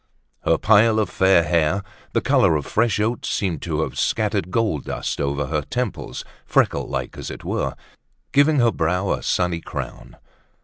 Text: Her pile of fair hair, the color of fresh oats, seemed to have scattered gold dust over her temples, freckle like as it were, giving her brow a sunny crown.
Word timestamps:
Her 0.45 0.57
pile 0.57 0.97
of 0.97 1.11
fair 1.11 1.43
hair, 1.43 1.83
the 2.13 2.21
color 2.21 2.55
of 2.55 2.65
fresh 2.65 2.99
oats, 2.99 3.29
seemed 3.29 3.61
to 3.61 3.81
have 3.83 3.99
scattered 3.99 4.49
gold 4.49 4.85
dust 4.85 5.21
over 5.21 5.45
her 5.45 5.61
temples, 5.61 6.25
freckle 6.43 6.87
like 6.87 7.19
as 7.19 7.29
it 7.29 7.43
were, 7.43 7.75
giving 8.31 8.57
her 8.57 8.71
brow 8.71 9.11
a 9.11 9.21
sunny 9.21 9.61
crown. 9.61 10.17